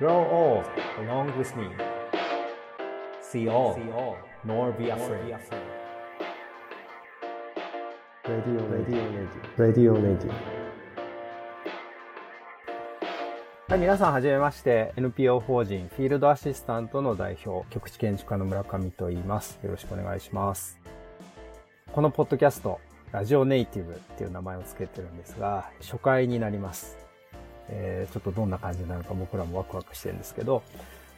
[0.00, 0.64] Grow old
[0.98, 1.68] along with me.
[3.20, 3.76] See all,
[4.46, 5.36] nor be afraid.
[8.24, 8.96] Radio, radio,
[9.58, 10.32] radio, radio, radio.
[13.68, 19.60] はい、皆さんはじめまして、NPO 法人フィールドアシスタントの代表、局地建築家の村上と言います。
[19.62, 20.80] よろしくお願いします。
[21.92, 22.80] このポッドキャスト、
[23.12, 27.09] ラジオネイティブっていう名前を付けてるんですが、初回になります。
[27.72, 30.62] えー、ちょっとどんな感じなるか僕らもワクワクしてるんですけど、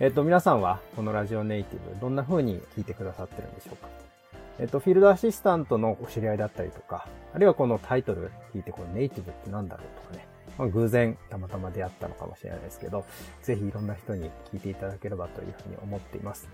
[0.00, 3.88] えっ、と、皆さんはこのラジオネイティブ、どんな風に聞いてくださってるんでしょうか？
[4.58, 10.26] えっ、と、フィールドアシスタントのお知り合いだったりとか、あるいはこのタイトル聞いて、このネイティブって何だろうとかね、
[10.58, 13.04] まあ、偶然たまたま出会ったのかもしれないですけど、
[13.42, 16.48] ぜひいろんな人に聞いていただければというふうに思っています。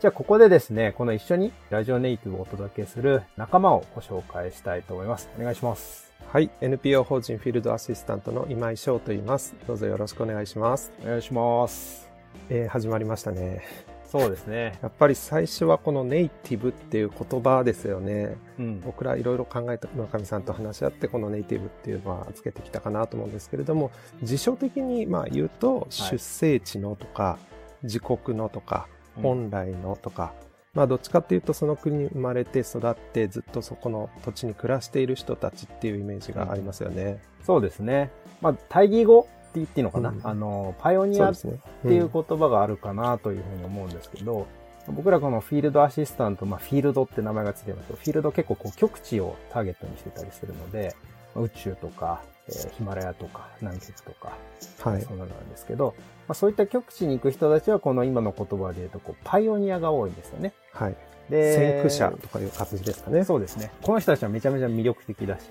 [0.00, 5.28] じゃあここでですね、この一緒にラジオネイティブをお届けする仲間をご紹介したいと思います。
[5.38, 6.09] お願いします。
[6.26, 6.50] はい。
[6.60, 9.54] NPO 法人フィールドアシスタントの今井翔と言います。
[9.66, 10.92] どうぞよろしくお願いします。
[11.02, 12.08] お願いします。
[12.48, 13.62] えー始まりましたね。
[14.06, 14.78] そうですね。
[14.82, 18.36] やっぱり最初はこのネイティブっていう言葉ですよね。
[18.58, 18.80] うん。
[18.80, 23.90] 僕らいろいろ考えた村上さんと話し合ってこのネイティブっていうのはつけてきたかなと思うんですけれども
[24.22, 27.38] 辞書的にまあ言うと出生地のとか
[27.82, 30.32] 自国のとかうん本来のとか、
[30.74, 37.20] まあどっちかっていうとその国に生まれて育ってずっとそこの土地に暮らしている人たちっていうイメージがありますよね。
[37.44, 38.10] そうですね。
[38.40, 41.34] まあ、対義語って言っていいのかな、うんあの、パイオニアっ。
[41.34, 44.46] ていう言葉があるかなというふうに思うんですけど、
[44.86, 50.94] 僕らこのフィールドアシスタント、まあフィールドって名前がついてますけど、フィールド結構こう極地をターゲットにしてたりするので、
[51.34, 54.36] まあ宇宙とか、えーヒマラヤとか、南極とか、
[54.80, 55.14] はいそ。
[55.14, 55.94] んなのなんですけど、
[56.28, 60.52] まあそういった極地に行く人たちはこの今の言葉で言うと、こう、パイオニアが多いんですよね。
[60.72, 60.96] はい。
[61.30, 63.24] で、先駆者とかいう感じですかね。
[63.24, 63.70] そうですね。
[63.82, 65.44] この人たちはめちゃめちゃ魅力的だし、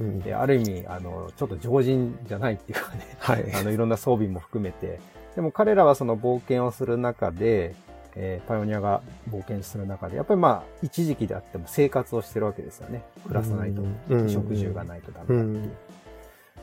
[0.00, 3.44] うんで、ある意味、あの、ちょっと常人じゃないっていうかね、はい。
[3.54, 5.00] あの、いろんな装備も含めて。
[5.36, 7.74] でも彼らはその冒険をする中で、
[8.16, 13.02] えーパイオニアが冒険する中で、やっぱりまあ、一時期であっても生活をしてるわけですよね。
[13.22, 13.82] 暮らさないと、
[14.28, 15.70] 食住がないとダメだっていう。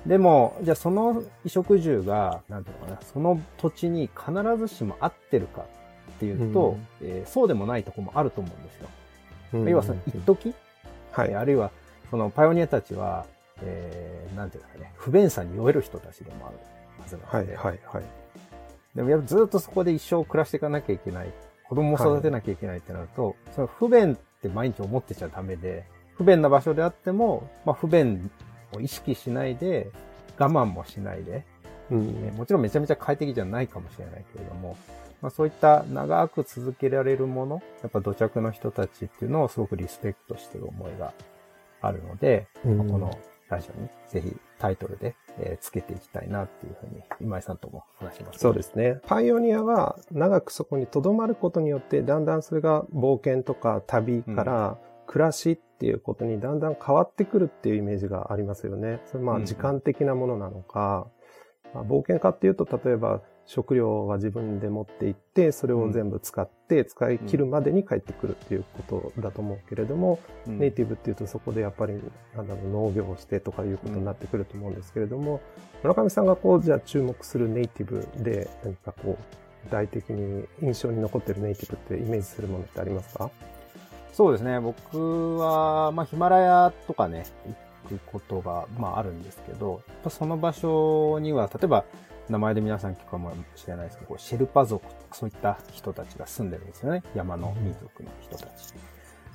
[0.06, 8.88] うんでも、じゃあその衣食住が、なんていうのかな、その土地に必ずしも合ってるかっていうと、えーそうでもないところもあると思うんですよ。
[9.53, 10.53] うん要はその一時、
[11.12, 11.40] はいえー。
[11.40, 11.72] あるいは、
[12.09, 13.25] そのパイオニアたちは、
[13.62, 16.57] えー、なんていうんですかね、不便さに酔える人たちでもある
[17.02, 17.41] はずなはい。
[17.46, 17.80] ので、はい。
[17.86, 18.03] はい。
[18.96, 21.31] でもやっぱずっとそこで一生暮らしていかなきゃいけない、
[21.68, 28.47] 子供を育てなきゃいけないってなると、その不便って毎日思ってちゃダメで、不便な場所であっても、まあ不便を
[28.80, 29.92] 意識しないで、
[30.38, 31.46] 我慢もしないで、
[31.90, 32.22] うん。
[32.24, 34.78] ねもちろんめちゃめちゃ快適じゃないかもしれないけれども、
[35.22, 41.14] まあそういった長く続けられるもの、やっぱ土着の人たちっていうのをすごくリスペクトしてる思いが
[41.82, 42.78] あるので、うん。
[42.78, 43.18] まあこの
[43.50, 49.00] ラジオにぜひタイトルで、えーつけていきたいなっていうふうに今井さんとも話します、そうですね。
[49.08, 59.01] パイオニアは長くそこに留まることによって、だんだんそれが冒険とか旅から暮らしっていうことにだんだん変わってくるっていうイメージがありますよね。
[59.06, 59.44] それまうん。
[59.44, 61.07] あ時間的なものなのか、
[61.73, 70.59] まあ、冒険家っていうと、例えば食料は自分で持って行って、それを全部使って使い切るまでに帰ってくるっていうことだと思うけれども、うん。
[70.59, 71.94] ネイティブっていうとそこでやっぱり
[72.35, 75.39] なんだろう農業をしてとかいうことになってくると思うんですけれども、
[75.84, 79.24] 村上さんがこうじゃあ注目するネイティブで何かこう
[79.66, 83.29] 具体的に印象に残ってるネイティブってイメージするものってありますか？
[84.18, 84.60] そうですね。
[84.60, 87.28] 僕は、まあ、ヒマラヤとかね、
[87.92, 91.86] 行くことが、まあ、あるんですけど、やっぱその場所には、例えば、
[92.28, 97.04] 名前で皆さん聞くかもしれないですけど、シェルパ族とか、そういった人たちが住んでるんですよね。
[97.14, 98.74] 山の民族の人たち。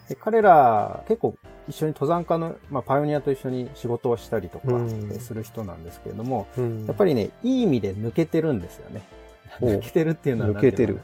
[0.08, 1.36] で彼ら、結構
[1.68, 9.02] 一緒に登山家の、まあ、パイオニアと一緒に仕事をしたりとかうんする人なんですけれども、うんやっぱりね、いい意味で抜けてるんですよね。
[9.62, 11.02] 抜けてるっていうのは抜けてる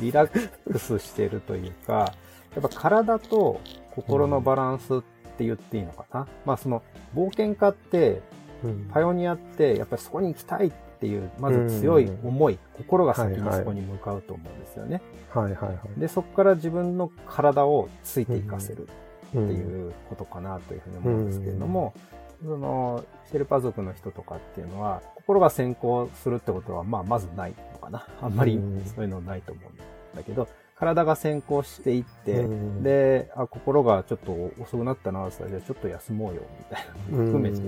[0.00, 2.14] リラックスしてるというか、
[2.54, 3.60] やっぱ体と
[3.94, 5.00] 心のバランスっ
[5.36, 6.26] て言っていいのかな。
[6.44, 6.82] まあその
[7.14, 8.22] 冒険家って、
[8.64, 15.00] うんパイオニアってやっぱりそこに行きたいっていう、まず強い思い、心が先にそこに向かうと思うんですよね。
[15.32, 16.00] はいはいはい。
[16.00, 18.86] で、そこから自分の体をついていかせるっ
[19.28, 21.94] っていうことかなというふうに思うんですけれども、
[22.42, 28.06] その、シェルパ族の人とかっていうのは、心が先行するってことは、まあ、まずないのかな。
[28.22, 30.48] あんまりうんそういうのないと思うんだけど、
[30.78, 34.32] 体が先行していって、うんで、あ、心がちょっと
[34.62, 37.60] 遅くなったな、じゃあちょっと休もうよ、みたいな含めて、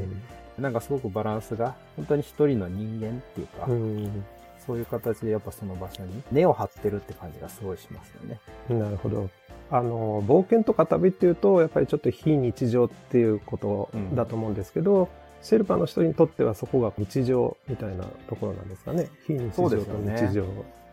[0.59, 4.25] なんかすごくバランスが、本当に一人の人間っていうか、うん
[4.67, 8.39] そういう形でやっぱその場所に根を張ってるって感じがすごいしますよね。
[8.69, 9.29] なるほど。
[9.71, 15.09] あの、冒険とか旅っていうと、やっぱりちょっと非日常っていうことだと思うんですけど、
[15.43, 19.09] シェルパの人にとってはそこが日常みたいなところなんですかね。
[19.27, 20.43] 非日常と日常。
[20.43, 20.49] だ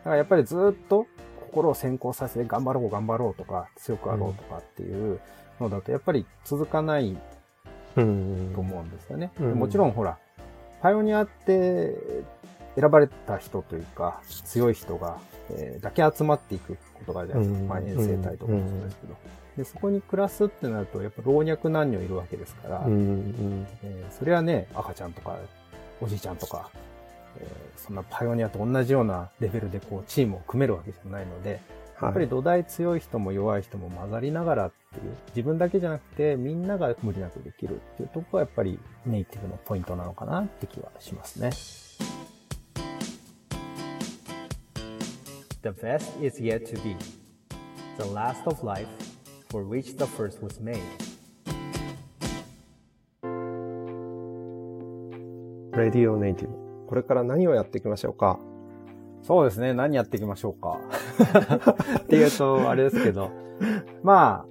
[0.05, 1.05] からやっぱりずっと
[1.47, 5.19] 心を先行させて頑張ろう頑張ろうとか強くあろうとかっていう
[5.59, 7.17] のだとやっぱり続かない
[7.95, 9.31] と思うんですよね。
[9.39, 10.17] うん、もちろんほら、
[10.81, 11.95] パイオニアって
[12.75, 15.17] 選ばれた人というか強い人が、
[15.49, 17.67] えー、だけ集まっていくことがあるじゃないですか。
[17.67, 19.15] まあ、遠征隊とかもそうですけど。
[19.57, 23.65] で、そこに暮らすってなると、やっぱ老若男女いるわけですから、えー、
[24.11, 25.35] それはね、赤ちゃんとか、
[25.99, 26.69] おじいちゃんとか、
[27.39, 31.59] えー、そんなパイオニアと同じようなレベルでこう、チームを組めるわけじゃないので、
[32.01, 41.49] やっぱり土台強い人も弱い人も混ざりながらっていう、自分だけじゃなくてみんなが無理なくできるっていうところがやっぱりネイティブのポイントなのかなって気はしますね。
[45.63, 46.95] The best is yet to be.
[47.97, 48.87] The last of life
[49.49, 50.79] for which the first was made.
[55.73, 58.39] Radio Native これから何をやっていきましょうか？
[59.23, 59.73] そうですね。
[59.73, 60.79] 何やっていきましょうか？
[61.99, 63.29] っていうと、あれですけど。
[64.03, 64.45] ま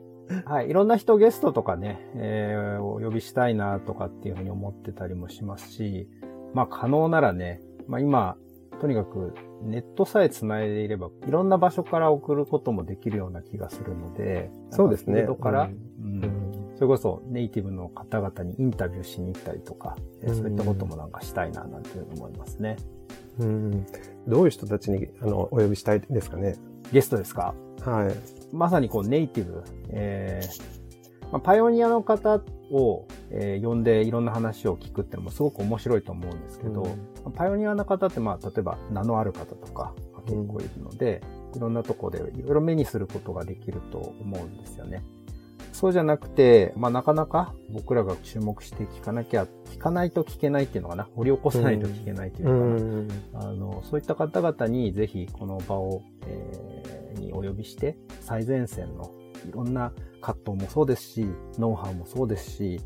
[0.47, 0.69] あ、はい。
[0.69, 6.09] いろんな人ゲストとかね、えー、お呼びしたいなとかっていうふうに思ってたりもしますし、
[6.53, 8.37] まあ可能ならね、まあ今、
[8.81, 15.27] とにかくネットさえ繋いでいれば、いろんな場所から送ることもできるような気がするので、そうですね。
[15.41, 22.77] から、うん、うん、それこそネイティブの方々にインタビューしに行ったりとか、うん、そういったこともなんかしたいな、なんていうふうに思いますね。
[23.39, 23.87] うん。
[24.29, 26.57] どういう人たちに、あの、お呼びしたいですかね？
[26.93, 27.55] ゲストですか？
[27.83, 28.15] はい。
[28.53, 36.83] まさにこうネイティブ、えー、まあ、パイオニアの方を、えー、呼んでいろんな話を聞くってのもすごく面白いと思うんですけど、
[37.25, 39.95] うん、パイオニアの方ってまあ、例えば名のある方とか
[40.27, 45.03] 結構いるので、うん、いろんなとこでいろいろ目にすることができると思うんですよね。
[45.77, 53.51] そうじゃなくて、まあなかなか僕らが注目して聞かなきゃ、聞かないと聞けないっていうのかな、掘り起こさないと聞けないっていうのかな。
[53.51, 59.13] あの、そういった方々にぜひこの場を、えー、にお呼びして、最前線の
[59.47, 59.93] いろんな
[60.23, 61.29] 葛藤もそうですし、
[61.59, 62.81] ノウハウもそうですし、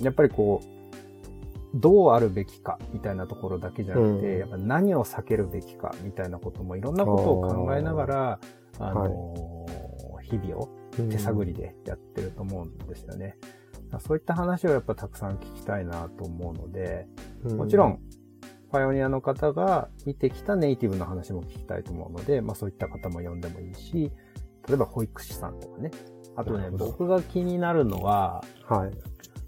[0.00, 8.38] やっぱりこう、どうあるべきかみたいなところだけじゃなくて、うん、やっぱ何を避けるべきかみたいなこともいろんなことを考えながら、
[8.80, 9.34] あの、
[10.12, 13.36] はい、日々を手探りでやってると思うんですよね。
[14.00, 17.06] そういった話をやっぱたくさん聞きたいなと思うので、
[17.44, 18.00] もちろん、
[18.70, 24.10] パイオニアの方が見てきたネイティブの話も聞きたいと思うので、まあそういった方も呼んでもいいし、
[24.66, 25.92] 例えば保育士さんとかね。
[26.34, 28.90] あとね、僕が気になるのは、はい。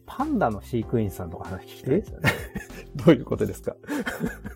[0.08, 2.30] パンダの飼育員さんとか話聞きたいですよね。
[2.94, 3.74] どういうことですか？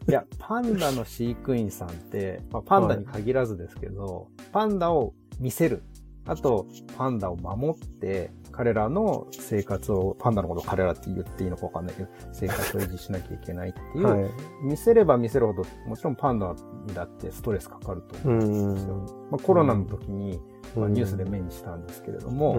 [0.08, 5.82] いや、パンダの飼育員さんって、まあ、パンダに限らずですけど、はい、パンダを見せる
[6.30, 14.30] あと、パンダを守って、彼らの生活を、パンダのことを彼らって言っていいのかわかんないけど、生活を維持しなきゃいけないっていう、はい、
[14.62, 16.54] 見せれば見せるほど、もちろんパンダ
[16.86, 18.94] にだってストレスかかると思うんですよ。
[19.32, 20.40] まあ、コロナの時に、
[20.76, 22.56] まあ、ニュースで目にしたんですけれども、あ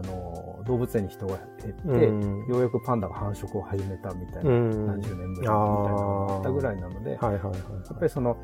[0.00, 8.38] の、動物園に人が減って、ようやくパンダが繁殖を始めたみたいな、何十年ぶりみたいなのがあったぐらいなので、やっぱりその、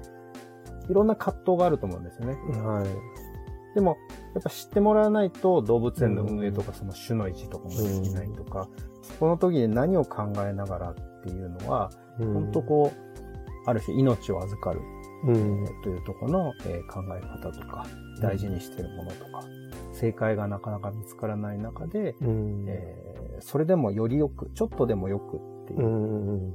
[0.88, 2.04] いろんな葛藤があると思うん。
[2.04, 2.34] ですよね。
[2.62, 2.86] はい、
[3.76, 3.98] でも、
[4.32, 8.70] やっぱ知ってもらわないと動物園の運営とかその種の維持とかもできないとか、
[9.18, 14.80] その時に何を考えながらっていうのは、本当こう、ある種命を預かる、
[15.28, 17.84] えー、というところの、えー、考え方とか、
[18.22, 19.44] 大事にしているものとか、
[19.92, 26.52] 正解がなかなか見つからない中で、えー、それでもよりよく、ちょっとでもよくっていう、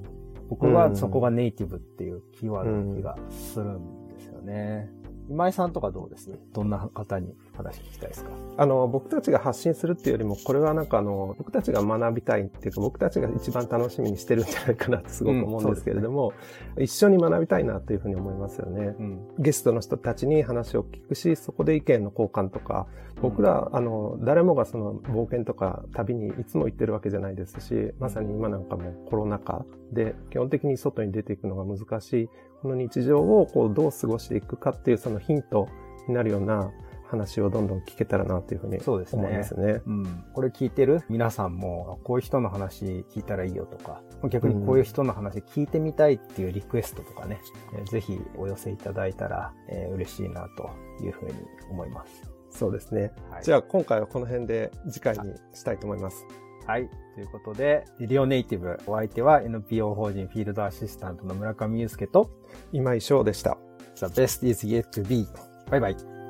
[0.49, 5.00] 僕はそこがネイティブっていうキーワードの気がするんですよね。
[5.31, 6.37] 今井さんとかどうです？
[6.51, 8.31] どんな方に話聞きたいですか？
[8.57, 16.33] あの、僕たちが発信するっていうよりも、これはなんかあの、僕たちが学びたいっていうか、僕たちが一番楽しみにしてるんじゃないかなってすごく思うんですけれども、
[16.75, 18.95] うんね、一緒に学びたいなというふうに思いますよね。
[18.99, 22.87] うん、ゲストの人たちに話を聞くし、そこで意見の交換とか、
[23.21, 32.29] 僕ら、あの、誰もがその冒険とか旅にいつも行ってるわけじゃないですし、まさに今なんかもコロナ禍で基本的に外に出ていくのが難しい
[32.61, 35.67] この日常をこうどう過ごしていくかっていうそのヒント
[36.07, 36.71] になるような
[37.11, 39.23] 話をどんどん聞けたらなというふうに思いますね。
[39.23, 39.81] そうですね。
[39.85, 40.23] うん。
[40.33, 47.39] これ聞いてる皆さんも、こういう人の話聞いたらいいよとか、逆にこういう人の話聞いてみたいっていうリクエストとかね、
[47.77, 50.69] うん、ぜひお寄せいただいたら、えー、嬉しいなと
[51.03, 51.33] いうふうに
[51.69, 52.31] 思います。
[52.49, 53.11] そうですね。
[53.29, 56.25] はい、じゃあ今回はこの辺で次回にしたいと思います。
[56.65, 56.89] はい。
[57.15, 62.29] ということで、リオネイティブ、お相手は NPO 法人フィールドアシスタントの村上祐介と
[62.71, 63.57] 今井翔でした。
[63.95, 65.27] The best is yet to be.
[65.69, 66.20] バイバイ。